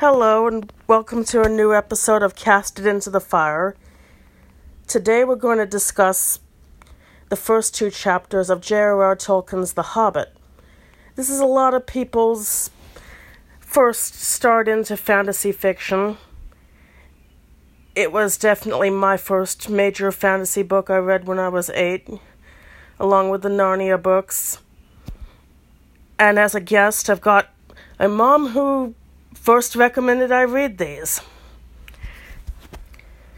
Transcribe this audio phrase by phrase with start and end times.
[0.00, 3.74] Hello, and welcome to a new episode of Cast It Into the Fire.
[4.86, 6.38] Today we're going to discuss
[7.30, 9.16] the first two chapters of J.R.R.
[9.16, 10.36] Tolkien's The Hobbit.
[11.14, 12.70] This is a lot of people's
[13.58, 16.18] first start into fantasy fiction.
[17.94, 22.06] It was definitely my first major fantasy book I read when I was eight,
[23.00, 24.58] along with the Narnia books.
[26.18, 27.48] And as a guest, I've got
[27.98, 28.94] a mom who
[29.46, 31.20] first recommended I read these.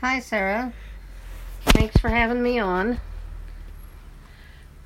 [0.00, 0.72] Hi, Sarah.
[1.66, 2.98] Thanks for having me on.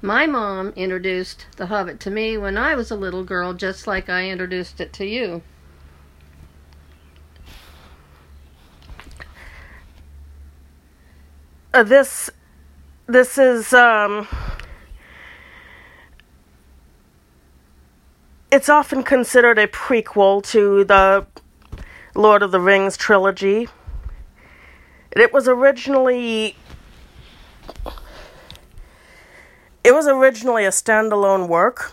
[0.01, 4.09] My mom introduced The Hobbit to me when I was a little girl, just like
[4.09, 5.43] I introduced it to you.
[11.73, 12.31] Uh, this
[13.07, 14.27] this is um
[18.53, 21.27] it's often considered a prequel to the
[22.15, 23.67] Lord of the Rings trilogy.
[25.11, 26.55] It was originally
[29.83, 31.93] it was originally a standalone work.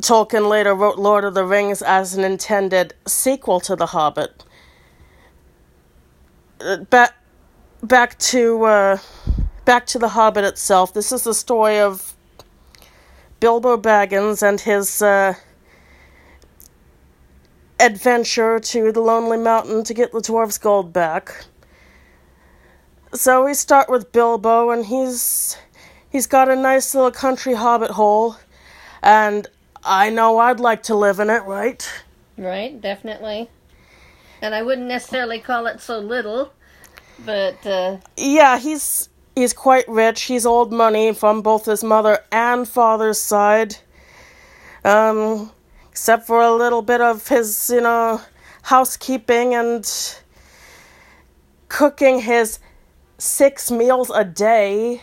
[0.00, 4.44] Tolkien later wrote Lord of the Rings as an intended sequel to The Hobbit.
[6.60, 7.14] Uh, back
[7.82, 8.98] back to uh,
[9.68, 10.94] back to The Hobbit itself.
[10.94, 12.14] This is the story of
[13.38, 15.34] Bilbo Baggins and his uh,
[17.78, 21.44] adventure to the Lonely Mountain to get the dwarf's gold back.
[23.12, 25.58] So we start with Bilbo, and he's
[26.08, 28.36] he's got a nice little country hobbit hole,
[29.02, 29.46] and
[29.84, 31.86] I know I'd like to live in it, right?
[32.38, 33.50] Right, definitely.
[34.40, 36.54] And I wouldn't necessarily call it so little,
[37.26, 39.07] but uh, Yeah, he's
[39.38, 40.22] he's quite rich.
[40.22, 43.76] He's old money from both his mother and father's side.
[44.84, 45.50] Um,
[45.90, 48.20] except for a little bit of his, you know,
[48.62, 49.84] housekeeping and
[51.68, 52.58] cooking his
[53.18, 55.02] six meals a day.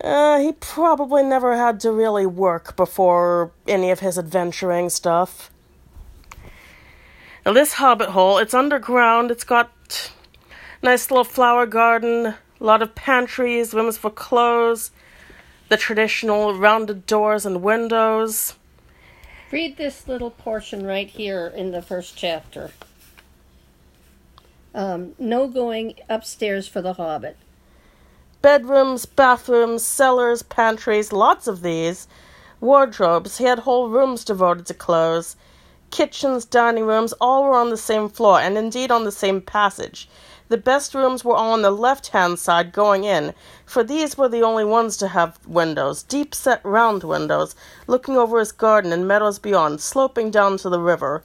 [0.00, 5.50] Uh, he probably never had to really work before any of his adventuring stuff.
[7.46, 9.30] Now, this hobbit hole, it's underground.
[9.30, 10.12] It's got
[10.82, 14.90] nice little flower garden, a lot of pantries, rooms for clothes,
[15.68, 18.54] the traditional rounded doors and windows.
[19.50, 22.70] read this little portion right here in the first chapter.
[24.74, 27.36] Um, no going upstairs for the Hobbit.
[28.40, 32.08] Bedrooms, bathrooms, cellars, pantries, lots of these.
[32.62, 35.36] Wardrobes, he had whole rooms devoted to clothes.
[35.90, 40.08] Kitchens, dining rooms, all were on the same floor, and indeed on the same passage.
[40.48, 43.32] The best rooms were all on the left hand side going in,
[43.64, 47.54] for these were the only ones to have windows, deep set round windows,
[47.86, 51.22] looking over his garden and meadows beyond, sloping down to the river.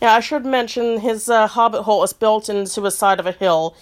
[0.00, 3.32] Yeah, I should mention his uh, hobbit hole is built into a side of a
[3.32, 3.74] hill.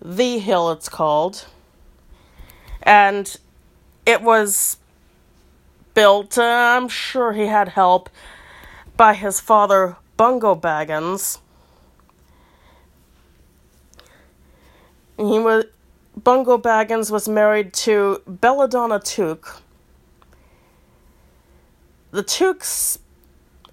[0.00, 1.46] The hill, it's called.
[2.82, 3.36] And
[4.06, 4.78] it was
[5.94, 8.08] built, uh, I'm sure he had help,
[8.96, 11.38] by his father, Bungo Baggins.
[15.22, 15.66] He was
[16.16, 19.62] Bungo Baggins was married to Belladonna Took.
[22.10, 22.98] The Tooks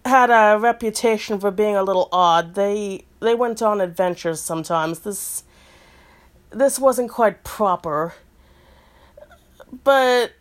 [0.05, 2.53] had a reputation for being a little odd.
[2.53, 4.99] They they went on adventures sometimes.
[4.99, 5.43] This
[6.51, 8.13] this wasn't quite proper.
[9.83, 10.33] But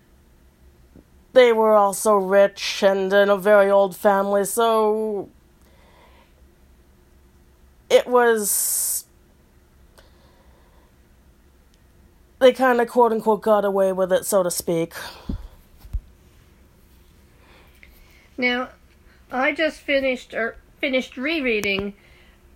[1.32, 5.30] they were also rich and in a very old family, so
[7.88, 8.97] it was
[12.38, 14.94] they kind of quote unquote got away with it, so to speak.
[18.36, 18.68] Now,
[19.32, 21.94] I just finished or finished rereading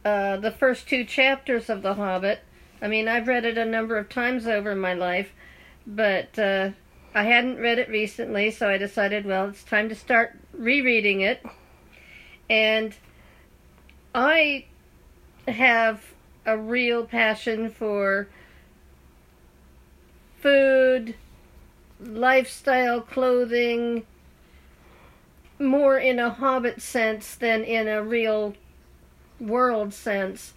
[0.05, 2.41] uh, the first two chapters of The Hobbit.
[2.81, 5.33] I mean, I've read it a number of times over my life,
[5.87, 6.71] but uh,
[7.15, 11.45] I hadn't read it recently, so I decided, well, it's time to start rereading it.
[12.49, 12.95] And
[14.15, 14.67] I
[15.49, 16.03] have
[16.47, 18.29] a real passion for
[20.43, 21.15] food,
[22.01, 24.05] lifestyle, clothing,
[25.59, 28.55] more in a hobbit sense than in a real
[29.39, 30.53] world sense.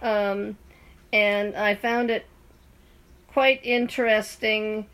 [0.00, 0.56] Um,
[1.12, 2.26] and I found it
[3.32, 4.86] quite interesting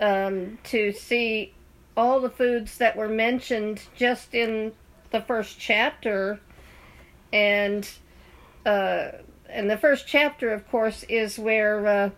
[0.00, 1.54] um, to see
[1.96, 4.72] all the foods that were mentioned just in
[5.10, 6.38] the first chapter.
[7.32, 7.88] And
[8.66, 9.12] uh,
[9.48, 12.10] and the first chapter, of course, is where uh,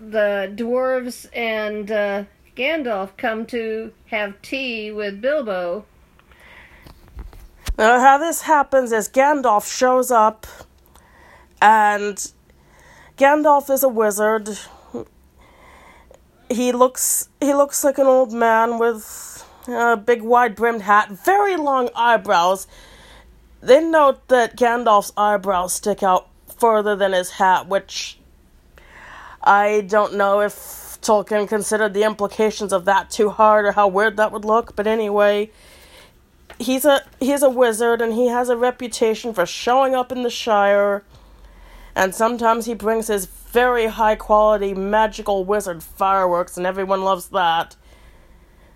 [0.00, 2.24] the dwarves and uh,
[2.56, 5.84] Gandalf come to have tea with Bilbo.
[7.78, 10.46] Now, how this happens is Gandalf shows up,
[11.62, 12.30] and
[13.16, 14.50] Gandalf is a wizard.
[16.50, 21.56] He looks he looks like an old man with a big wide brimmed hat, very
[21.56, 22.66] long eyebrows.
[23.62, 28.19] They note that Gandalf's eyebrows stick out further than his hat, which
[29.42, 30.54] I don't know if
[31.00, 34.86] Tolkien considered the implications of that too hard or how weird that would look, but
[34.86, 35.50] anyway,
[36.58, 40.30] he's a he's a wizard and he has a reputation for showing up in the
[40.30, 41.04] Shire
[41.94, 47.76] and sometimes he brings his very high quality magical wizard fireworks and everyone loves that.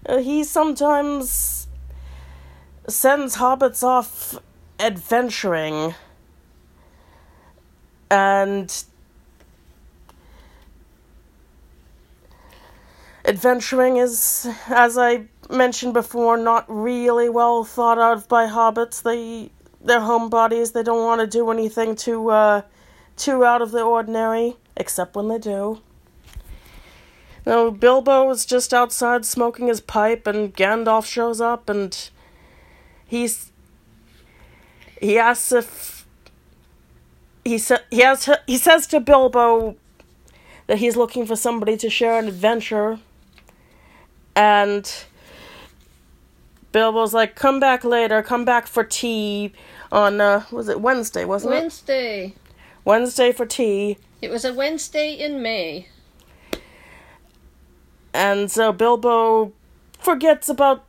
[0.07, 1.69] Uh, he sometimes
[2.89, 4.39] sends hobbits off
[4.79, 5.95] adventuring
[8.11, 8.85] and
[13.25, 19.03] adventuring is as i mentioned before not really well thought of by hobbits.
[19.03, 19.51] They
[19.81, 22.63] they're homebodies they don't want to do anything too uh
[23.17, 25.81] too out of the ordinary except when they do.
[27.47, 32.11] Now bilbo is just outside smoking his pipe and gandalf shows up and
[33.07, 33.51] he's
[35.01, 36.07] he asks if
[37.45, 39.77] he sa- he has he says to Bilbo
[40.67, 42.99] that he's looking for somebody to share an adventure
[44.37, 45.05] and
[46.73, 49.53] Bilbo's like come back later come back for tea
[49.93, 52.25] on uh was it Wednesday wasn't Wednesday.
[52.27, 52.35] it Wednesday
[52.85, 55.89] Wednesday for tea It was a Wednesday in May.
[58.13, 59.53] and so Bilbo
[60.01, 60.85] forgets about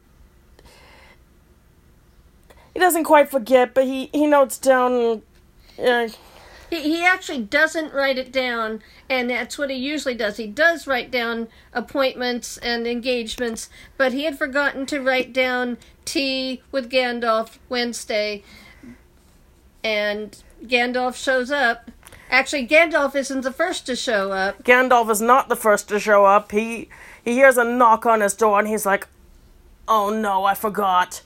[2.73, 5.21] he doesn't quite forget but he he notes down
[5.79, 6.07] uh,
[6.81, 10.37] He, actually doesn't write it down, and that's what he usually does.
[10.37, 16.61] He does write down appointments and engagements, but he had forgotten to write down tea
[16.71, 18.43] with Gandalf Wednesday.
[19.83, 21.91] And Gandalf shows up.
[22.29, 24.63] Actually, Gandalf isn't the first to show up.
[24.63, 26.51] Gandalf is not the first to show up.
[26.51, 26.89] He
[27.23, 29.07] he hears a knock on his door and he's like,
[29.87, 31.21] "Oh no, I forgot."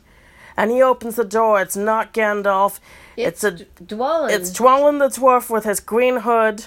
[0.59, 1.61] And he opens the door.
[1.61, 2.81] It's not Gandalf.
[3.15, 4.29] It's, a Dwalin.
[4.29, 6.65] it's Dwalin the dwarf with his green hood,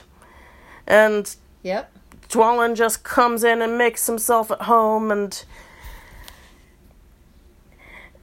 [0.86, 1.92] and Yep.
[2.30, 5.44] Dwalin just comes in and makes himself at home and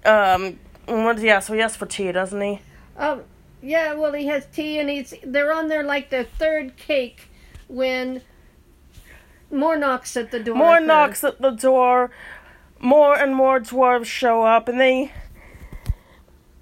[0.05, 0.57] um
[0.87, 2.61] what yeah, so he asks for tea, doesn't he?
[2.97, 3.21] Um,
[3.61, 7.29] yeah, well, he has tea, and he's they're on their like the third cake
[7.67, 8.21] when
[9.51, 10.55] more knocks at the door.
[10.55, 12.09] More knocks at the door.
[12.79, 15.11] More and more dwarves show up, and they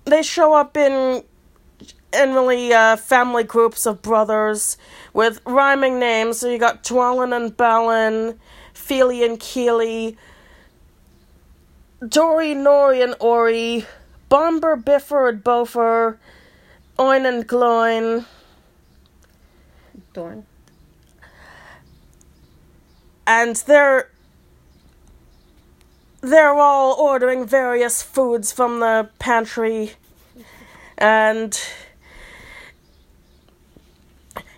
[0.08, 1.24] they show up in
[2.14, 4.78] in really uh, family groups of brothers
[5.14, 6.40] with rhyming names.
[6.40, 8.40] So you got Dwalin and Balin,
[8.74, 10.16] Fili and Kili,
[12.08, 13.86] Dori, Nori, and Ori,
[14.30, 16.18] Bombur, Bifur, and Bofur,
[17.00, 18.26] Oin and Gloin.
[20.14, 20.46] Dorn.
[23.28, 24.10] and they're
[26.30, 29.94] they're all ordering various foods from the pantry
[30.98, 31.60] and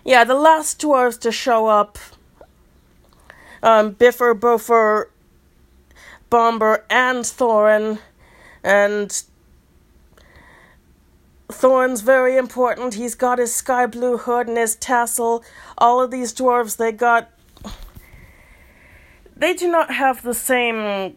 [0.04, 1.96] yeah the last dwarves to show up
[3.62, 5.06] um bifur bofur
[6.28, 7.98] bombur and thorin
[8.62, 9.22] and
[11.50, 12.94] Thorin's very important.
[12.94, 15.42] He's got his sky blue hood and his tassel.
[15.78, 17.28] All of these dwarves, they got
[19.36, 21.16] they do not have the same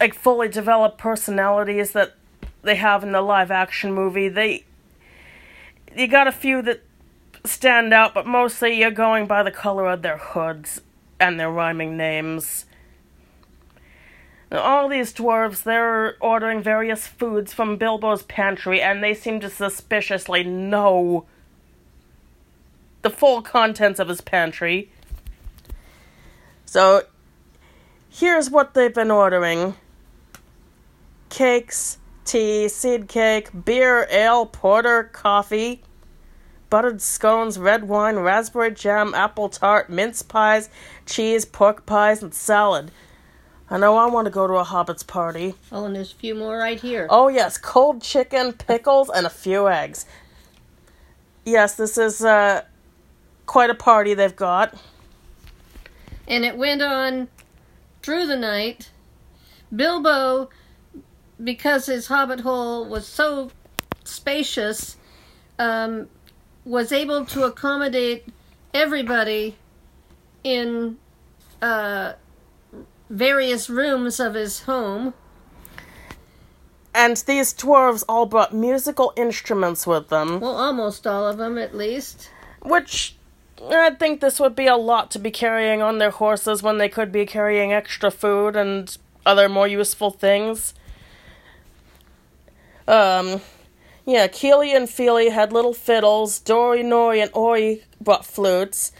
[0.00, 2.14] like fully developed personalities that
[2.62, 4.28] they have in the live action movie.
[4.28, 4.64] They
[5.96, 6.82] you got a few that
[7.44, 10.80] stand out, but mostly you're going by the color of their hoods
[11.18, 12.66] and their rhyming names.
[14.50, 19.50] Now, all these dwarves, they're ordering various foods from Bilbo's pantry, and they seem to
[19.50, 21.26] suspiciously know
[23.02, 24.90] the full contents of his pantry.
[26.64, 27.04] So,
[28.08, 29.74] here's what they've been ordering
[31.28, 35.82] cakes, tea, seed cake, beer, ale, porter, coffee,
[36.70, 40.68] buttered scones, red wine, raspberry jam, apple tart, mince pies,
[41.06, 42.90] cheese, pork pies, and salad.
[43.68, 45.54] I know I want to go to a hobbit's party.
[45.72, 47.08] Oh, and there's a few more right here.
[47.10, 50.06] Oh, yes, cold chicken, pickles, and a few eggs.
[51.44, 52.62] Yes, this is uh,
[53.46, 54.74] quite a party they've got.
[56.28, 57.28] And it went on
[58.02, 58.90] through the night.
[59.74, 60.48] Bilbo,
[61.42, 63.50] because his hobbit hole was so
[64.04, 64.96] spacious,
[65.58, 66.08] um,
[66.64, 68.24] was able to accommodate
[68.74, 69.56] everybody
[70.44, 70.98] in
[71.62, 72.12] uh,
[73.10, 75.14] various rooms of his home.
[76.94, 81.74] And these dwarves all brought musical instruments with them, Well, almost all of them, at
[81.74, 82.30] least.
[82.62, 83.16] which
[83.70, 86.88] I think this would be a lot to be carrying on their horses when they
[86.88, 90.72] could be carrying extra food and other more useful things.
[92.88, 93.40] Um,
[94.04, 96.38] yeah, Kili and Fili had little fiddles.
[96.38, 98.92] Dori, Nori, and Ori brought flutes.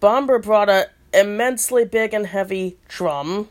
[0.00, 3.48] Bombur brought a immensely big and heavy drum.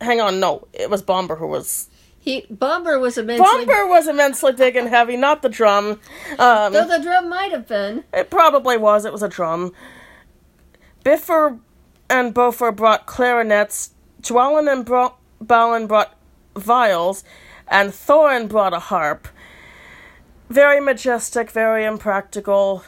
[0.00, 1.88] Hang on, no, it was Bombur who was.
[2.18, 3.44] He Bombur was immensely.
[3.44, 6.00] Bombur was immensely big and heavy, not the drum.
[6.38, 8.04] Um, Though the drum might have been.
[8.12, 9.04] it probably was.
[9.04, 9.72] It was a drum.
[11.04, 11.58] Bifur
[12.08, 13.90] and Bofur brought clarinets.
[14.20, 16.16] Dwalin and Bro- Balin brought
[16.54, 17.24] viols,
[17.72, 19.26] and Thorin brought a harp.
[20.50, 22.84] Very majestic, very impractical,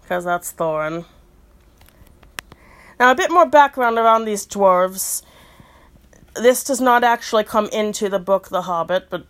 [0.00, 1.04] because that's Thorin.
[2.98, 5.22] Now, a bit more background around these dwarves.
[6.34, 9.26] This does not actually come into the book The Hobbit, but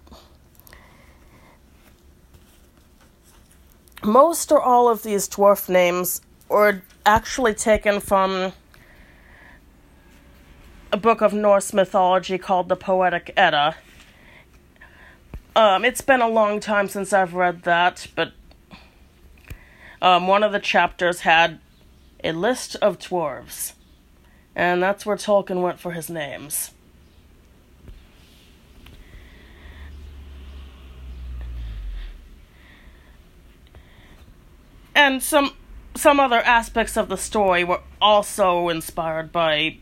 [4.05, 8.53] most or all of these dwarf names were actually taken from
[10.93, 13.75] a book of Norse mythology called the Poetic Edda.
[15.55, 18.33] Um, it's been a long time since I've read that, but
[20.01, 21.61] um, one of the chapters had
[22.25, 23.75] a list of dwarves,
[24.57, 26.71] and that's where Tolkien went for his names.
[34.95, 35.55] and some
[35.95, 39.77] some other aspects of the story were also inspired by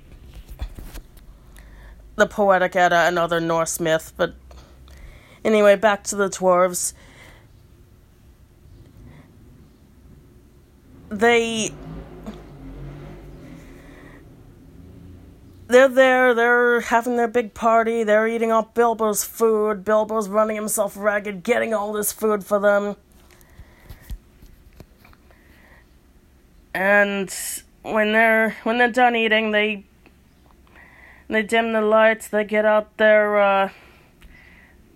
[2.16, 4.34] the poetic edda and other norse myth but
[5.44, 6.92] anyway back to the dwarves.
[11.09, 11.73] They
[15.66, 20.97] they're there they're having their big party they're eating up bilbo's food bilbo's running himself
[20.97, 22.97] ragged getting all this food for them.
[26.75, 27.32] And
[27.82, 29.85] when they're when they're done eating they
[31.28, 33.70] they dim the lights they get out their uh,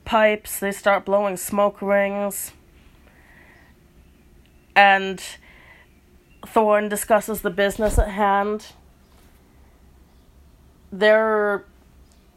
[0.05, 2.53] pipes they start blowing smoke rings
[4.77, 5.23] and
[6.47, 8.73] thorin discusses the business at hand
[10.93, 11.65] their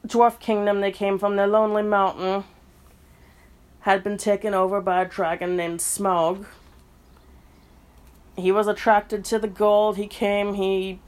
[0.06, 2.44] dwarf kingdom they came from their lonely mountain
[3.82, 6.46] had been taken over by a dragon named smaug
[8.38, 9.98] he was attracted to the gold.
[9.98, 11.00] He came, he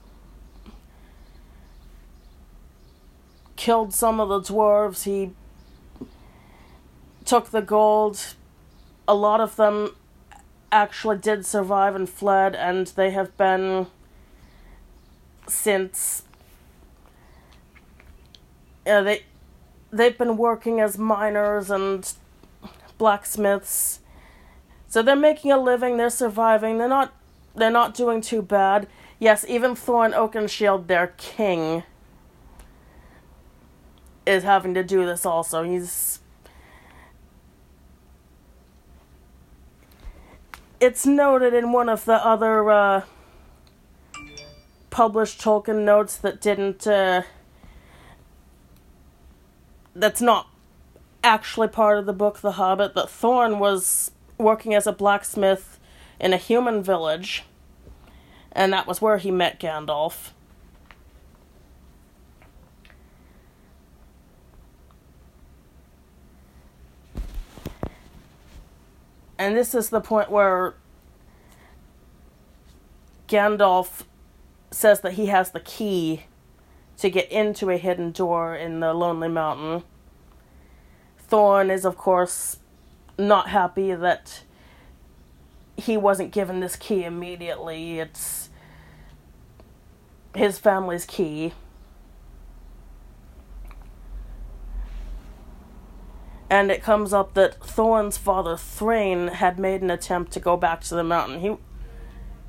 [3.55, 5.03] killed some of the dwarves.
[5.03, 5.31] He
[7.29, 8.33] took the gold.
[9.07, 9.95] A lot of them
[10.71, 13.85] actually did survive and fled, and they have been
[15.47, 16.23] since.
[18.85, 19.23] Yeah, they
[19.91, 22.11] they've been working as miners and
[22.97, 23.99] blacksmiths.
[24.87, 27.13] So they're making a living, they're surviving, they're not
[27.55, 28.87] they're not doing too bad.
[29.19, 31.83] Yes, even Thorin Oakenshield, their king,
[34.25, 35.61] is having to do this also.
[35.61, 36.18] He's.
[40.79, 43.01] It's noted in one of the other uh,
[44.89, 46.87] published Tolkien notes that didn't.
[46.87, 47.23] Uh,
[49.93, 50.47] that's not
[51.21, 55.77] actually part of the book The Hobbit that Thorin was working as a blacksmith
[56.17, 57.43] in a human village,
[58.53, 60.31] and that was where he met Gandalf.
[69.39, 70.75] And this is the point where
[73.29, 74.03] Gandalf
[74.69, 76.23] says that he has the key
[76.97, 79.83] to get into a hidden door in the Lonely Mountain.
[81.31, 82.57] Thorin is, of course,
[83.17, 84.43] not happy that
[85.77, 87.99] he wasn't given this key immediately.
[87.99, 88.49] It's
[90.35, 91.53] his family's key.
[96.49, 100.81] And it comes up that Thorin's father Thrain had made an attempt to go back
[100.81, 101.41] to the mountain.
[101.41, 101.55] He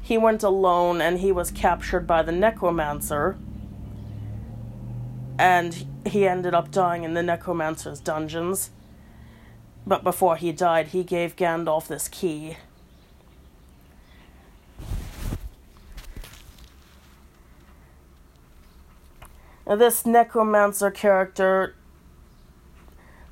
[0.02, 3.36] he went alone and he was captured by the necromancer.
[5.38, 8.70] And he ended up dying in the necromancer's dungeons.
[9.86, 12.56] But before he died, he gave Gandalf this key.
[19.66, 21.76] Now, this necromancer character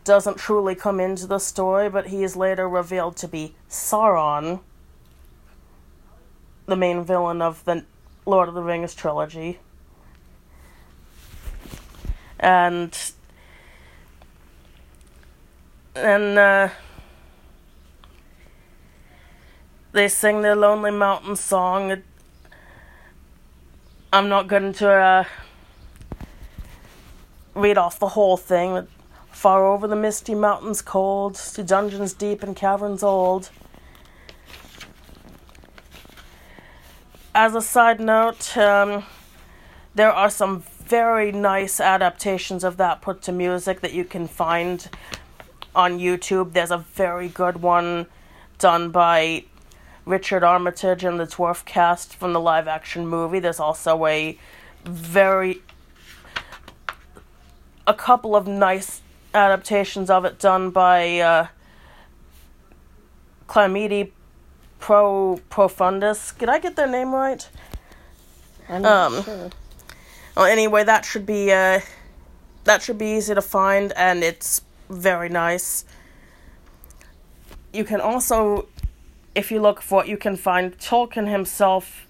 [0.09, 4.61] doesn't truly come into the story, but he is later revealed to be Sauron,
[6.67, 7.85] the main villain of the
[8.27, 9.61] Lord of the Rings trilogy.
[12.41, 13.13] and
[15.95, 16.69] and uh,
[19.93, 22.03] they sing their Lonely Mountain song.
[24.13, 25.25] I'm not going to uh,
[27.55, 28.87] read off the whole thing.
[29.39, 33.51] Far over the misty mountains cold, to dungeons deep and caverns old.
[37.37, 39.05] As a side note, um,
[39.95, 44.91] there are some very nice adaptations of that put to music that you can find
[45.73, 46.53] on YouTube.
[46.53, 48.07] There's a very good one
[48.59, 49.45] done by
[50.05, 53.39] Richard Armitage and the Dwarf cast from the live action movie.
[53.39, 54.37] There's also a
[54.85, 55.63] very
[57.87, 59.01] a couple of nice
[59.35, 61.47] adaptations of it done by uh,
[63.49, 64.11] Clamidi
[64.79, 66.37] Pro Profundus.
[66.39, 67.49] Did I get their name right?
[68.69, 69.51] I'm not Um, sure.
[70.37, 71.81] Well, anyway, that should be uh,
[72.65, 75.85] that should be easy to find, and it's very nice.
[77.73, 78.69] You can also,
[79.35, 82.07] if you look for it, you can find Tolkien himself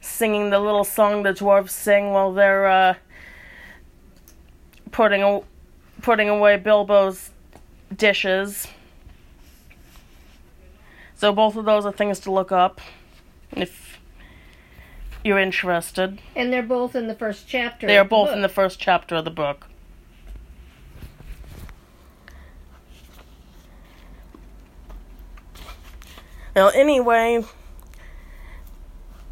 [0.00, 2.94] singing the little song the dwarves sing while they're uh,
[4.90, 5.42] putting a-
[6.02, 7.30] putting away Bilbo's
[7.94, 8.66] dishes.
[11.14, 12.80] So both of those are things to look up
[13.52, 13.98] if
[15.24, 16.20] you're interested.
[16.36, 17.86] And they're both in the first chapter.
[17.86, 19.66] They are both in the first chapter of the book.
[26.54, 27.44] Well, anyway,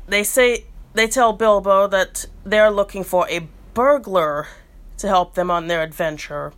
[0.07, 4.47] they say they tell Bilbo that they're looking for a burglar
[4.99, 6.53] to help them on their adventure.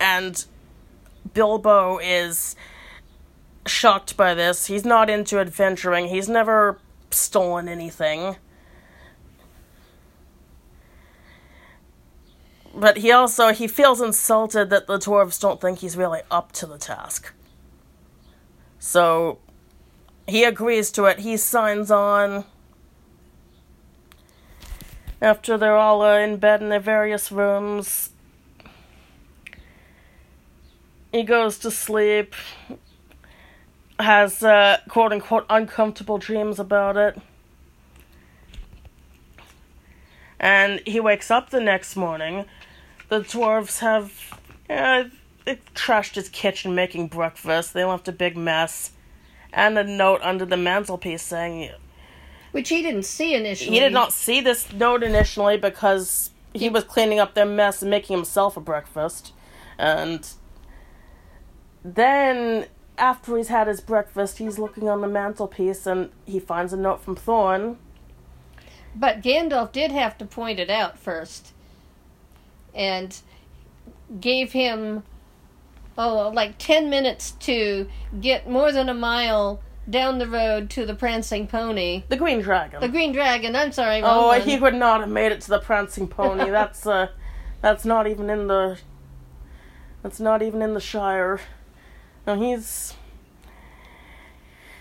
[0.00, 0.44] And
[1.32, 2.56] Bilbo is
[3.66, 4.66] shocked by this.
[4.66, 6.08] He's not into adventuring.
[6.08, 6.78] He's never
[7.10, 8.36] stolen anything.
[12.74, 16.66] But he also he feels insulted that the dwarves don't think he's really up to
[16.66, 17.32] the task.
[18.78, 19.38] So
[20.26, 21.20] he agrees to it.
[21.20, 22.44] He signs on.
[25.22, 28.10] After they're all uh, in bed in their various rooms,
[31.12, 32.34] he goes to sleep
[34.00, 37.16] has uh, quote unquote uncomfortable dreams about it.
[40.40, 42.46] And he wakes up the next morning.
[43.08, 45.04] The dwarves have uh,
[45.46, 47.74] trashed his kitchen making breakfast.
[47.74, 48.90] They left a big mess.
[49.52, 51.70] And a note under the mantelpiece saying
[52.52, 53.74] Which he didn't see initially.
[53.74, 57.90] he did not see this note initially because he was cleaning up their mess and
[57.90, 59.32] making himself a breakfast.
[59.78, 60.28] And
[61.82, 62.66] then,
[62.98, 67.00] after he's had his breakfast, he's looking on the mantelpiece and he finds a note
[67.00, 67.76] from Thorin.
[68.94, 71.52] But Gandalf did have to point it out first.
[72.74, 73.18] And
[74.20, 75.02] gave him,
[75.96, 77.88] oh, like 10 minutes to
[78.20, 82.04] get more than a mile down the road to the Prancing Pony.
[82.08, 82.80] The Green Dragon.
[82.80, 84.00] The Green Dragon, I'm sorry.
[84.02, 84.40] oh, one.
[84.40, 86.50] he would not have made it to the Prancing Pony.
[86.50, 87.08] that's uh,
[87.60, 88.78] that's not even in the.
[90.02, 91.40] That's not even in the Shire.
[92.26, 92.94] No, he's.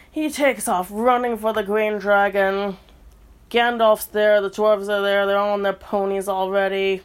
[0.10, 2.78] He takes off running for the Green Dragon.
[3.50, 7.02] Gandalf's there, the dwarves are there, they're all on their ponies already.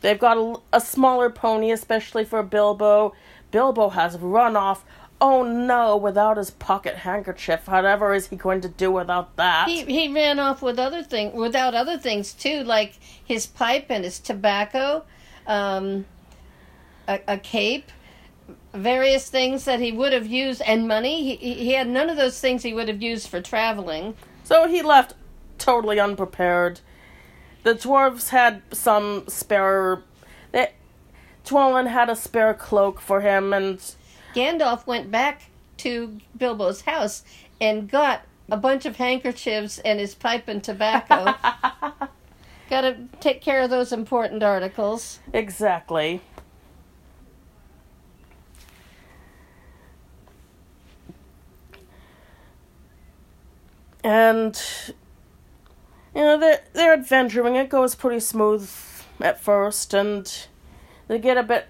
[0.00, 3.12] They've got a, a smaller pony, especially for Bilbo.
[3.50, 4.84] Bilbo has run off.
[5.24, 7.68] Oh no, without his pocket handkerchief.
[7.68, 9.68] Whatever is he going to do without that?
[9.68, 14.02] He he ran off with other thing without other things too, like his pipe and
[14.02, 15.04] his tobacco,
[15.46, 16.06] um,
[17.06, 17.92] a, a cape,
[18.74, 21.36] various things that he would have used, and money.
[21.36, 24.16] He he had none of those things he would have used for traveling.
[24.42, 25.14] So he left
[25.56, 26.80] totally unprepared.
[27.62, 30.02] The dwarves had some spare.
[30.50, 30.72] They,
[31.46, 33.80] Dwalin had a spare cloak for him, and
[34.34, 35.42] Gandalf went back
[35.78, 37.22] to Bilbo's house
[37.60, 41.34] and got a bunch of handkerchiefs and his pipe and tobacco.
[42.70, 45.18] Got to take care of those important articles.
[45.32, 46.22] exactly.
[54.04, 54.60] And
[56.14, 57.54] you know they're they're adventuring.
[57.54, 58.68] It goes pretty smooth
[59.20, 60.30] at first, and
[61.06, 61.66] they get a bit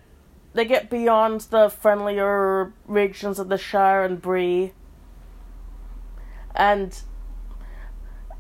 [0.55, 4.73] they get beyond the friendlier regions of the Shire and Bree.
[6.55, 7.01] And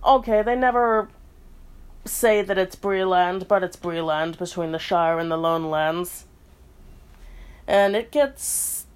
[0.04, 1.08] okay, they never
[2.04, 6.26] say that it's Breeland, but it's Breeland between the Shire and the Lone Lands.
[7.66, 8.86] And it gets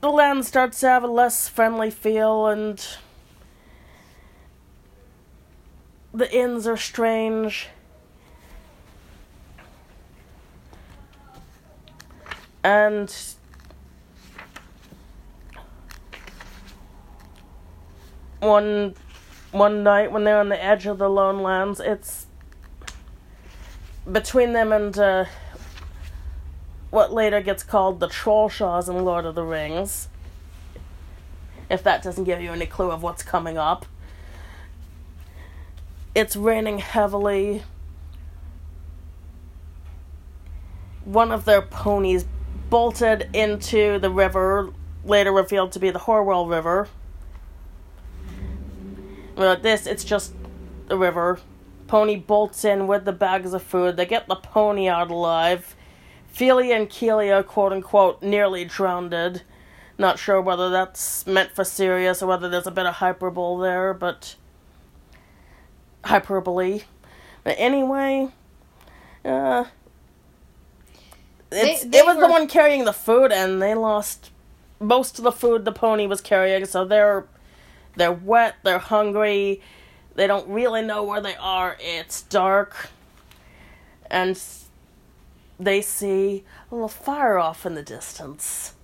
[0.00, 2.84] the land starts to have a less friendly feel, and
[6.16, 7.68] the inns are strange.
[12.64, 13.14] And
[18.40, 18.94] one
[19.52, 22.26] one night when they're on the edge of the lone lands, it's
[24.10, 25.26] between them and uh,
[26.90, 30.08] what later gets called the Trollshaws in Lord of the Rings.
[31.68, 33.84] If that doesn't give you any clue of what's coming up.
[36.16, 37.62] It's raining heavily.
[41.04, 42.24] One of their ponies
[42.70, 44.72] bolted into the river,
[45.04, 46.88] later revealed to be the Hoarwell River.
[49.36, 50.32] Well, this, it's just
[50.88, 51.38] the river.
[51.86, 53.98] Pony bolts in with the bags of food.
[53.98, 55.76] They get the pony out alive.
[56.28, 59.42] Fili and Keelia, quote unquote, nearly drowned.
[59.98, 63.92] Not sure whether that's meant for serious or whether there's a bit of hyperbole there,
[63.92, 64.36] but.
[66.06, 66.82] Hyperbole.
[67.44, 68.28] But anyway,
[69.24, 69.64] uh.
[71.50, 74.30] It's, They- they it was the one carrying the food, and they lost
[74.80, 77.26] most of the food the pony was carrying, so they're
[77.96, 79.62] they're wet, they're hungry,
[80.16, 81.76] they don't really know where they are.
[81.80, 82.90] It's dark,
[84.10, 84.38] and
[85.58, 88.74] they see a little fire off in the distance.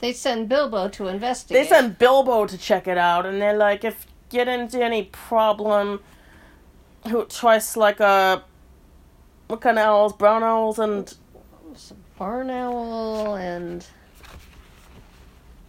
[0.00, 1.62] They send Bilbo to investigate.
[1.62, 5.04] They send Bilbo to check it out, and they're like, if you get into any
[5.04, 6.00] problem,
[7.08, 8.42] who twice like a
[9.48, 10.12] what kind of owls?
[10.12, 11.14] Brown owls and
[11.74, 13.86] some barn owl and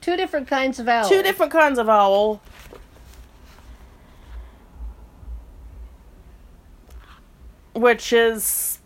[0.02, 1.08] two different kinds of owl.
[1.08, 2.41] two different kinds of owl.
[7.73, 8.80] Which is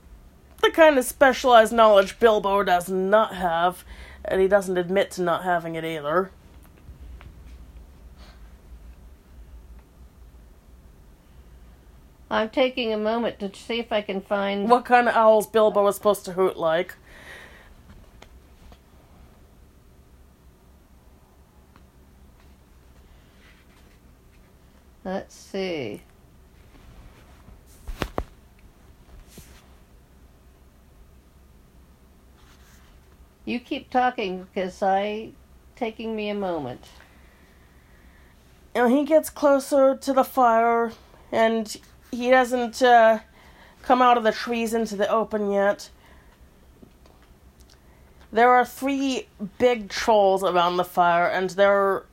[0.61, 3.85] the kind of specialized knowledge Bilbo does not have,
[4.25, 6.31] and he doesn't admit to not having it either.
[12.31, 14.69] I'm taking a moment to see if I can find.
[14.69, 16.95] What kind of owls Bilbo was supposed to hoot like?
[25.03, 26.03] Let's see.
[33.43, 35.31] You keep talking because I
[35.75, 36.85] taking me a moment.
[38.73, 40.93] And he gets closer to the fire
[41.29, 41.75] and
[42.11, 43.19] he doesn't uh,
[43.81, 45.89] come out of the trees into the open yet.
[48.31, 52.03] There are three big trolls around the fire and they're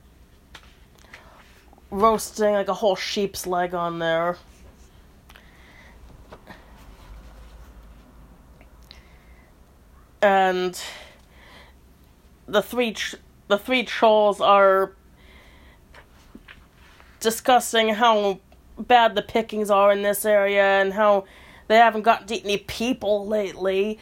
[1.91, 4.37] roasting like a whole sheep's leg on there.
[10.21, 10.79] And
[12.47, 13.15] the three tr-
[13.47, 14.91] the three trolls are
[17.21, 18.39] discussing how
[18.79, 21.25] bad the pickings are in this area and how
[21.67, 23.99] they haven't gotten to eat any people lately.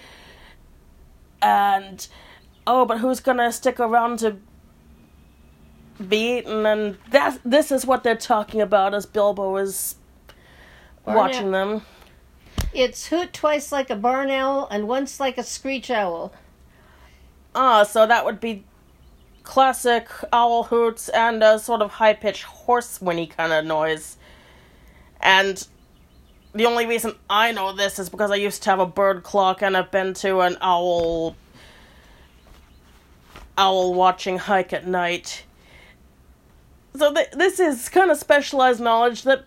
[1.41, 2.07] And
[2.65, 4.37] oh, but who's gonna stick around to
[6.07, 6.65] be eaten?
[6.65, 9.95] And that this is what they're talking about as Bilbo is
[11.05, 11.81] watching them.
[12.73, 16.33] It's hoot twice like a barn owl and once like a screech owl.
[17.55, 18.65] Ah, so that would be
[19.43, 24.17] classic owl hoots and a sort of high pitched horse whinny kind of noise.
[25.19, 25.65] And
[26.53, 29.61] the only reason I know this is because I used to have a bird clock
[29.61, 31.35] and I've been to an owl
[33.57, 35.43] owl watching hike at night.
[36.95, 39.45] So th- this is kind of specialized knowledge that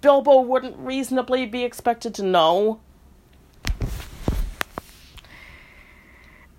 [0.00, 2.80] Bilbo wouldn't reasonably be expected to know.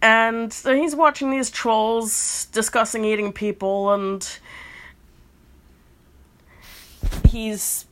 [0.02, 4.28] And so he's watching these trolls discussing eating people, and
[7.30, 7.86] he's.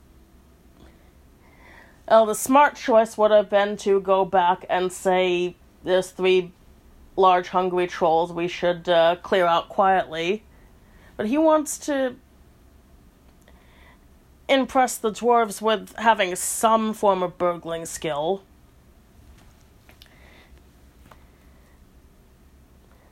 [2.12, 6.52] Oh, the smart choice would have been to go back and say, There's three
[7.16, 10.44] large hungry trolls we should uh, clear out quietly.
[11.18, 12.16] But he wants to
[14.48, 18.42] impress the dwarves with having some form of burgling skill.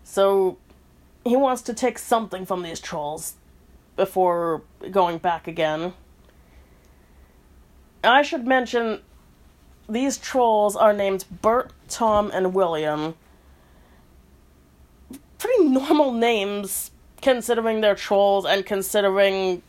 [0.03, 0.57] So
[1.23, 3.35] he wants to take something from these trolls
[3.95, 5.93] before going back again.
[8.07, 9.01] I should mention
[9.89, 13.15] these trolls are named Bert, Tom, and William.
[15.37, 16.91] Pretty normal names
[17.21, 19.61] considering they're trolls and considering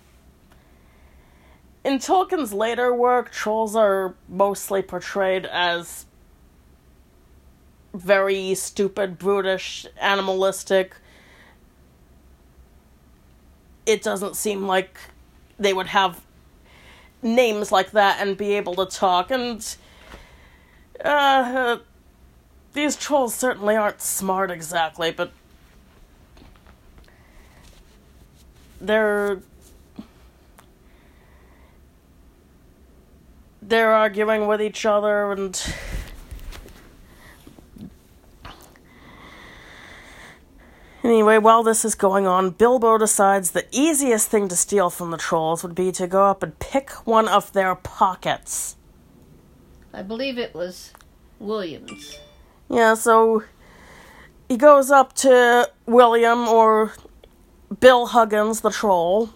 [1.85, 6.07] in Tolkien's later work, trolls are mostly portrayed as
[7.95, 10.97] very stupid, brutish, animalistic.
[13.89, 15.01] it doesn't seem like
[15.59, 16.21] they would have
[17.23, 19.31] names like that and be able to talk.
[19.31, 19.77] And
[21.05, 21.79] uh,
[22.73, 25.33] these trolls certainly aren't smart exactly, but
[28.81, 29.41] they're
[33.61, 35.75] they're arguing with each other and
[41.05, 45.17] Anyway, while this is going on, Bilbo decides the easiest thing to steal from the
[45.17, 48.77] trolls would be to go up and pick one of their pockets.
[49.93, 50.93] I believe it was
[51.39, 52.19] Williams.
[52.69, 53.45] Yeah, so
[54.49, 56.93] he goes up to William or
[57.81, 59.31] Bill Huggins, the troll,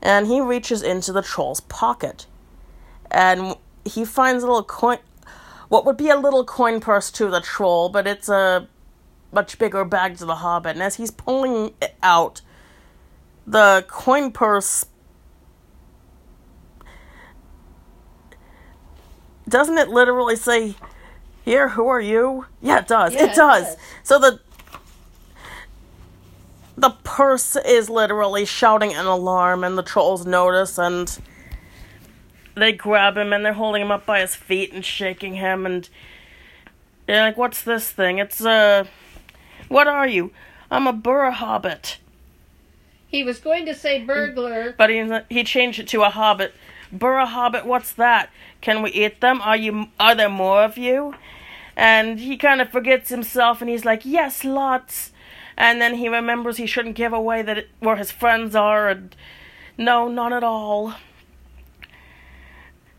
[0.00, 2.26] and he reaches into the troll's pocket.
[3.10, 4.98] And he finds a little coin,
[5.68, 8.68] what would be a little coin purse to the troll, but it's a
[9.34, 10.72] much bigger bag to the hobbit.
[10.72, 12.40] And as he's pulling it out,
[13.46, 14.86] the coin purse.
[19.48, 20.74] Doesn't it literally say,
[21.44, 22.46] Here, who are you?
[22.62, 23.12] Yeah, it does.
[23.12, 23.64] Yeah, it, it does.
[23.64, 23.76] does.
[24.02, 24.40] So the.
[26.76, 31.16] The purse is literally shouting an alarm, and the trolls notice, and
[32.56, 35.88] they grab him, and they're holding him up by his feet and shaking him, and
[37.06, 38.18] they're like, "What's this thing?
[38.18, 38.86] It's uh,
[39.68, 40.32] what are you?
[40.70, 41.98] I'm a burr hobbit."
[43.06, 44.74] He was going to say burglar.
[44.76, 46.52] But he he changed it to a hobbit.
[46.90, 48.30] Burr hobbit, what's that?
[48.60, 49.40] Can we eat them?
[49.40, 49.88] Are you?
[50.00, 51.14] Are there more of you?
[51.76, 55.12] And he kind of forgets himself, and he's like, "Yes, lots."
[55.56, 59.14] And then he remembers he shouldn't give away that it, where his friends are, and
[59.76, 60.94] no, not at all.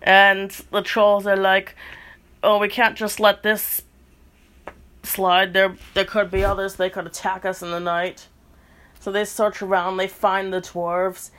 [0.02, 1.76] And the trolls are like,
[2.44, 3.82] "Oh, we can't just let this
[5.06, 5.54] slide.
[5.54, 6.76] There, there could be others.
[6.76, 8.28] They could attack us in the night."
[9.00, 9.98] So they search around.
[9.98, 11.30] They find the dwarves.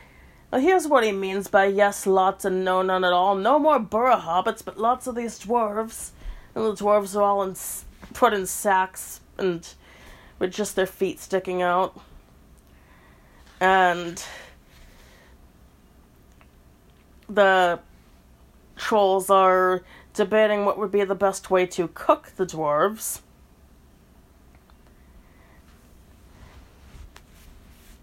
[0.50, 3.34] Well, here's what he means by yes, lots, and no, none at all.
[3.34, 6.10] No more burrow hobbits, but lots of these dwarves.
[6.54, 7.56] And the dwarves are all in,
[8.14, 9.68] put in sacks and
[10.38, 11.98] with just their feet sticking out.
[13.60, 14.22] And
[17.28, 17.80] the
[18.76, 19.82] trolls are
[20.14, 23.20] debating what would be the best way to cook the dwarves.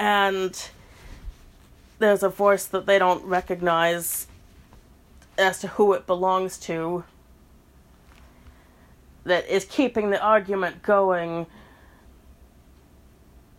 [0.03, 0.69] And
[1.99, 4.27] there's a voice that they don't recognize
[5.37, 7.05] as to who it belongs to
[9.23, 11.45] that is keeping the argument going.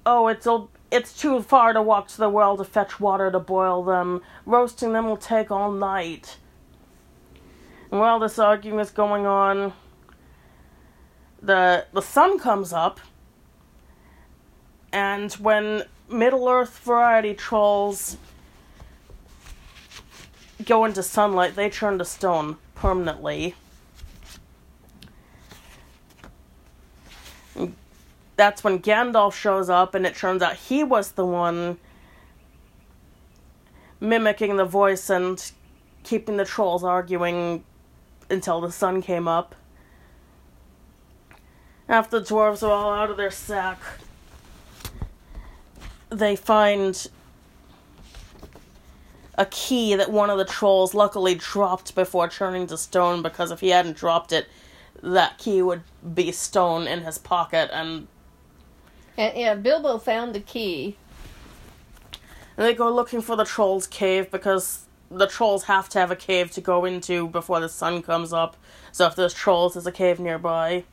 [0.04, 3.40] Oh, it's old, it's too far to walk to the well to fetch water to
[3.40, 4.20] boil them.
[4.44, 6.37] Roasting them will take all night.
[7.90, 9.72] And while this argument is going on,
[11.40, 13.00] the the sun comes up,
[14.92, 18.17] and when Middle Earth variety trolls
[20.64, 23.55] go into sunlight, they turn to stone permanently.
[28.37, 31.79] That's when Gandalf shows up, and it turns out he was the one
[34.01, 35.53] mimicking the voice and
[36.03, 37.64] keeping the trolls arguing
[38.29, 39.55] until the sun came up.
[41.88, 43.79] After the dwarves are all out of their sack,
[46.18, 47.09] they find
[49.37, 53.61] a key that one of the trolls luckily dropped before turning to stone because if
[53.61, 54.46] he hadn't dropped it,
[55.03, 55.83] that key would
[56.14, 58.07] be stone in his pocket and
[59.16, 60.96] And yeah, Bilbo found the key.
[62.57, 66.16] And they go looking for the troll's cave because the trolls have to have a
[66.16, 68.57] cave to go into before the sun comes up.
[68.92, 70.85] So if there's trolls, there's a cave nearby.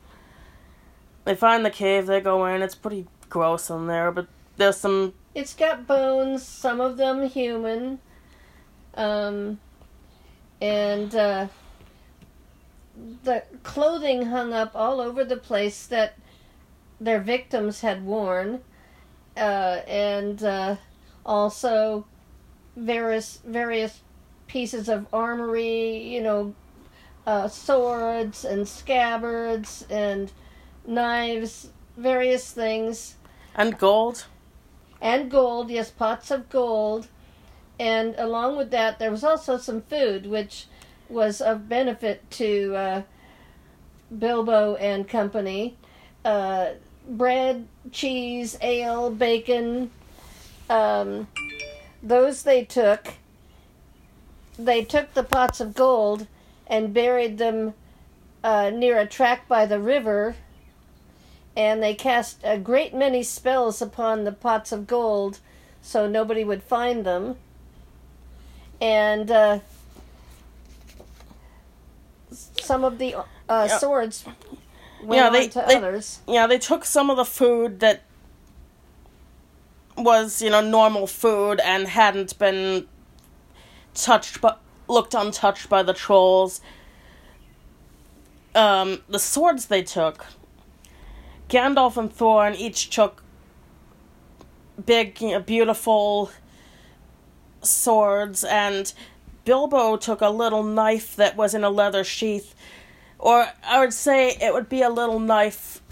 [1.24, 2.62] They find the cave, they go in.
[2.62, 5.14] It's pretty gross in there, but there's some.
[5.34, 7.98] It's got bones, some of them human.
[8.94, 9.58] Um,
[10.60, 11.46] and uh,
[13.24, 16.18] the clothing hung up all over the place that
[17.00, 18.60] their victims had worn.
[19.36, 20.76] Uh, and uh,
[21.24, 22.04] also
[22.76, 24.00] various various
[24.46, 26.54] pieces of armory, you know,
[27.26, 30.30] uh, swords and scabbards and
[30.86, 33.16] knives, various things
[33.54, 34.26] And gold.
[35.02, 37.08] And gold, yes, pots of gold.
[37.78, 40.66] And along with that, there was also some food, which
[41.08, 43.02] was of benefit to uh,
[44.16, 45.76] Bilbo and company.
[46.24, 46.70] Uh,
[47.08, 49.90] bread, cheese, ale, bacon.
[50.70, 51.26] Um,
[52.00, 53.14] those they took.
[54.56, 56.28] They took the pots of gold
[56.68, 57.74] and buried them
[58.44, 60.36] uh, near a track by the river
[61.56, 65.38] and they cast a great many spells upon the pots of gold
[65.82, 67.36] so nobody would find them.
[68.80, 69.58] And uh,
[72.30, 73.78] some of the uh, Yeah.
[73.78, 74.24] swords
[75.02, 76.20] went Yeah, on they- to they- others.
[76.26, 78.02] Yeah, they took some of the food that
[79.96, 82.88] was, you know, normal food and hadn't been
[83.94, 86.60] touched but looked untouched by the trolls.
[88.54, 90.26] Um, the swords they took,
[91.52, 93.22] Gandalf and Thorin each took
[94.86, 96.30] big, you know, beautiful
[97.60, 98.90] swords, and
[99.44, 102.54] Bilbo took a little knife that was in a leather sheath,
[103.18, 105.82] or I would say it would be a little knife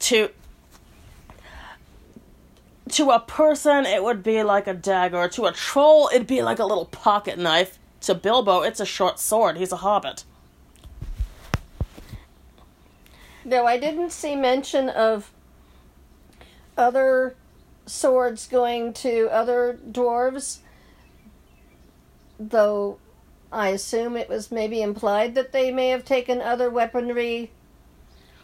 [0.00, 0.28] to
[2.90, 5.28] to a person it would be like a dagger.
[5.28, 7.78] To a troll it'd be like a little pocket knife.
[8.02, 9.56] To bilbo it's a short sword.
[9.56, 10.24] He's a hobbit
[13.44, 15.30] No, I didn't see mention of
[16.76, 17.36] other
[17.86, 20.58] swords going to other dwarves,
[22.38, 22.98] though
[23.52, 27.50] I assume it was maybe implied that they may have taken other weaponry,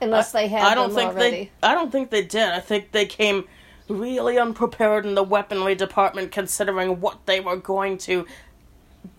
[0.01, 1.31] unless they had i don't think already.
[1.31, 3.45] they i don't think they did i think they came
[3.89, 8.25] really unprepared in the weaponry department considering what they were going to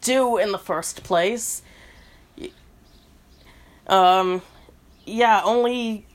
[0.02, 1.62] do in the first place
[3.88, 4.42] um
[5.06, 6.06] yeah only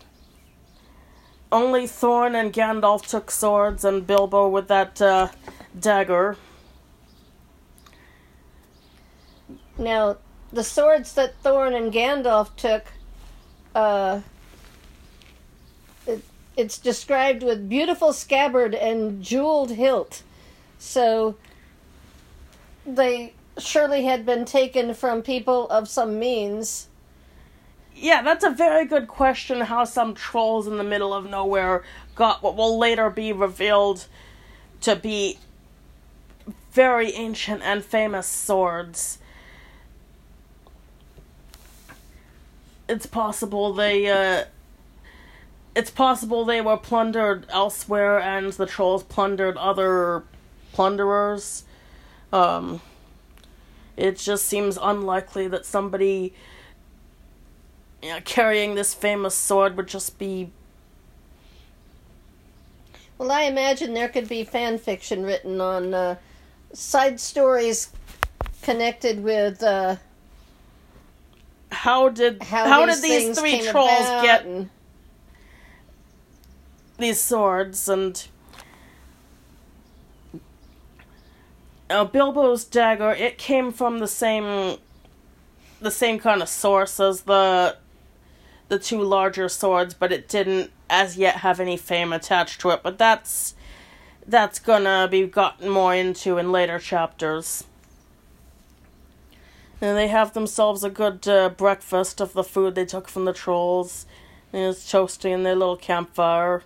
[1.53, 5.29] only thorin and gandalf took swords and bilbo with that uh,
[5.79, 6.37] dagger
[9.79, 10.17] Now,
[10.53, 12.85] the swords that Thorin and Gandalf took,
[13.75, 14.21] uh,
[16.07, 16.25] it,
[16.57, 20.23] it's described with beautiful scabbard and jeweled hilt.
[20.79, 21.37] So,
[22.87, 26.89] they surely had been taken from people of some means.
[27.99, 31.83] Yeah, that's a very good question how some trolls in the middle of nowhere
[32.15, 34.07] got what will later be revealed
[34.83, 35.39] to be
[36.73, 39.19] very ancient and famous swords.
[42.87, 44.45] It's possible they uh
[45.75, 50.23] it's possible they were plundered elsewhere and the trolls plundered other
[50.73, 51.65] plunderers.
[52.31, 52.83] Um
[53.97, 56.35] it just seems unlikely that somebody
[58.03, 60.51] you know, carrying this famous sword would just be
[63.19, 66.17] Well, I imagine there could be fan fiction written on uh,
[66.73, 67.91] side stories
[68.63, 69.97] connected with uh,
[71.71, 74.71] how did how, how, these did these three trolls get and-
[76.99, 78.27] these swords and
[81.91, 84.79] uh, Bilbo's dagger it came from the same
[85.81, 87.77] the same kind of source as the
[88.69, 92.83] the two larger swords but it didn't as yet have any fame attached to it.
[92.83, 93.55] But that's
[94.27, 97.65] that's gonna be gotten more into in later chapters.
[99.81, 103.33] And they have themselves a good uh, breakfast of the food they took from the
[103.33, 104.07] trolls.
[104.53, 106.63] And it's toasting in their little campfire.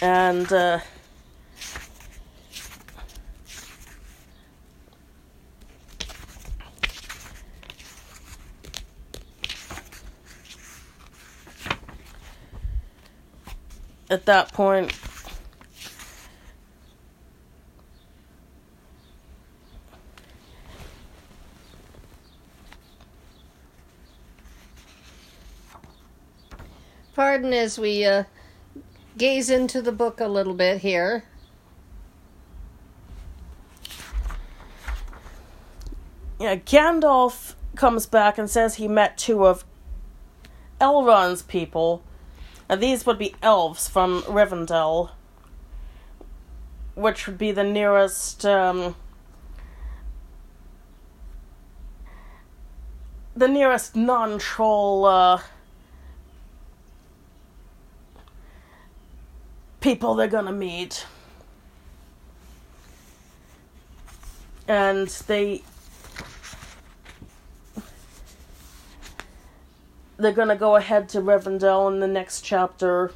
[0.00, 0.80] And uh,
[14.12, 14.92] at that point
[27.14, 28.24] Pardon as we uh,
[29.18, 31.24] gaze into the book a little bit here.
[36.42, 39.64] yeah, Gandalf comes back and says he met two of
[40.80, 42.02] Elrond's people.
[42.68, 45.10] And these would be elves from Rivendell,
[46.94, 48.96] which would be the nearest, um,
[53.36, 55.42] the nearest non-troll uh,
[59.80, 61.06] people they're gonna meet.
[64.66, 65.62] And they
[70.22, 73.12] they're gonna go ahead to Rivendell in the next chapter.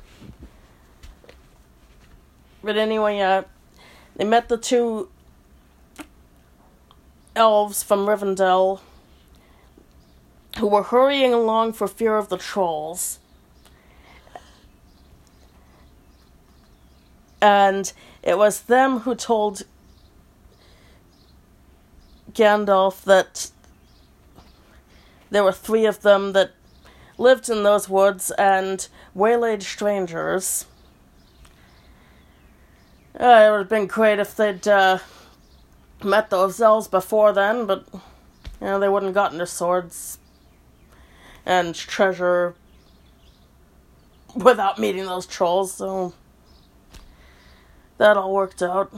[2.63, 3.45] But anyway, uh,
[4.17, 5.09] they met the two
[7.37, 8.81] elves from Rivendell
[10.59, 13.21] who were hurrying along for fear of the trolls.
[17.41, 17.93] And
[18.23, 19.63] it was them who told
[22.33, 23.51] Gandalf that
[25.31, 26.53] there were three of them that
[27.19, 30.67] lived in those woods and waylaid strangers.
[33.19, 34.99] Uh, it would have been great if they'd uh,
[36.05, 38.01] met those elves before then, but you
[38.61, 40.19] know they wouldn't gotten their swords
[41.47, 42.55] and treasure
[44.35, 45.73] without meeting those trolls.
[45.73, 46.13] So
[47.99, 48.93] that all worked out.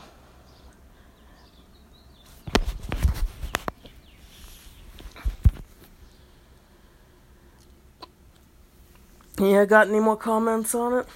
[9.41, 11.07] Yeah, got any more comments on it?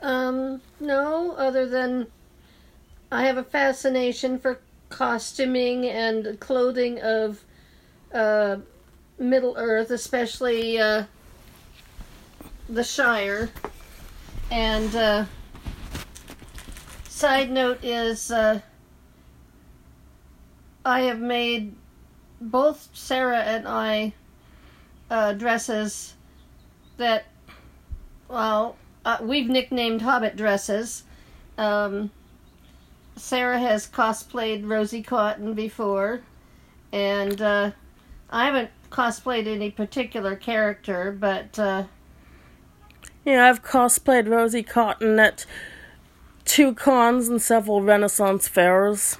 [0.00, 2.06] Um, no, other than
[3.12, 7.44] I have a fascination for costuming and clothing of
[8.14, 8.56] uh,
[9.18, 11.04] Middle Earth, especially uh,
[12.68, 13.50] the Shire.
[14.50, 15.24] And uh,
[17.08, 18.60] side note is uh,
[20.84, 21.74] I have made
[22.40, 24.14] both Sarah and I
[25.10, 26.15] uh, dresses
[26.96, 27.26] that,
[28.28, 31.04] well, uh, we've nicknamed Hobbit dresses.
[31.58, 32.10] Um,
[33.16, 36.20] Sarah has cosplayed Rosie Cotton before,
[36.92, 37.70] and uh,
[38.30, 41.84] I haven't cosplayed any particular character, but uh,
[43.24, 45.46] yeah, I've cosplayed Rosie Cotton at
[46.44, 49.18] two cons and several Renaissance fairs.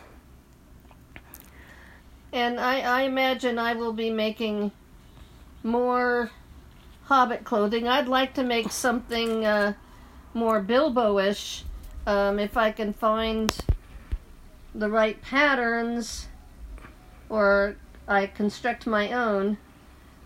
[2.33, 4.70] And I, I imagine I will be making
[5.62, 6.31] more
[7.07, 7.87] Hobbit clothing.
[7.87, 9.75] I'd like to make something uh,
[10.35, 11.63] more Bilbo-ish
[12.05, 13.57] um, if I can find
[14.75, 16.27] the right patterns
[17.29, 17.77] or
[18.09, 19.57] I construct my own.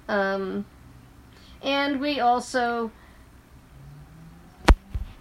[0.09, 0.65] Um,
[1.63, 2.91] and we also,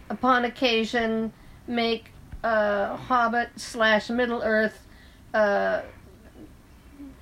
[0.09, 1.33] upon occasion,
[1.67, 4.87] make uh, Hobbit slash Middle Earth
[5.33, 5.81] uh,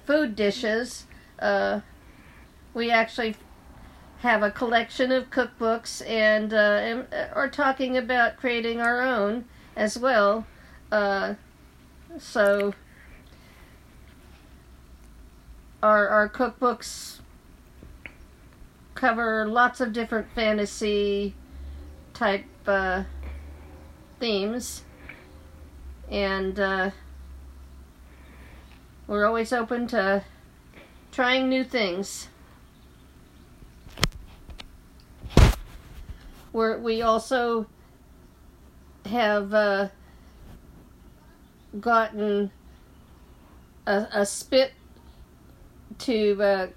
[0.06, 1.06] food dishes.
[1.40, 1.82] Uh,
[2.76, 3.36] we actually
[4.22, 9.46] have a collection of cookbooks and, uh, and uh, are talking about creating our own
[9.76, 10.46] as well.
[10.92, 11.36] Uh,
[12.18, 12.74] so
[15.84, 17.20] our our cookbooks
[18.96, 21.36] cover lots of different fantasy
[22.14, 23.04] type uh,
[24.20, 24.82] themes,
[26.10, 26.90] and uh,
[29.06, 30.24] we're always open to
[31.12, 32.30] trying new things.
[36.54, 37.68] We're, we also
[39.06, 39.90] have uh,
[41.80, 42.52] gotten
[43.86, 44.74] a, a spit
[46.00, 46.68] to uh,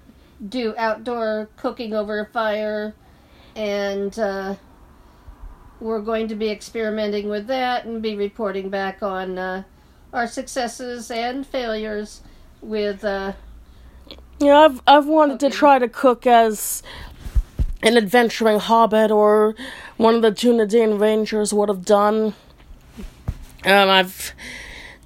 [0.49, 2.95] do outdoor cooking over a fire,
[3.55, 4.55] and uh,
[5.79, 9.63] we're going to be experimenting with that and be reporting back on uh,
[10.13, 12.21] our successes and failures
[12.61, 13.03] with.
[13.03, 13.33] Uh,
[14.39, 15.51] yeah, I've I've wanted cooking.
[15.51, 16.81] to try to cook as
[17.83, 19.55] an adventuring hobbit or
[19.97, 22.33] one of the Dunedain Rangers would have done.
[23.65, 24.33] Um, I've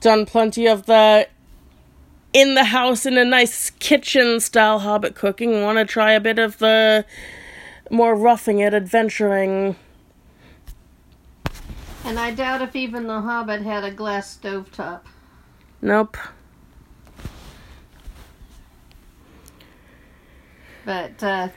[0.02, 1.28] done plenty of the
[2.34, 5.62] in the house in a nice kitchen style hobbit cooking.
[5.62, 7.06] Want to try a bit of the
[7.90, 9.76] more roughing it, adventuring.
[12.04, 15.02] And I doubt if even the hobbit had a glass stovetop.
[15.82, 16.18] Nope.
[20.84, 21.50] But uh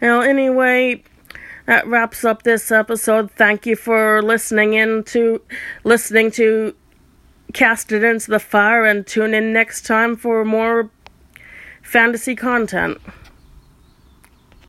[0.00, 1.02] Now, anyway,
[1.66, 3.30] that wraps up this episode.
[3.32, 5.40] Thank you for listening in to
[5.84, 6.74] listening to
[7.52, 10.90] Cast It Into the Fire and tune in next time for more
[11.82, 13.00] fantasy content.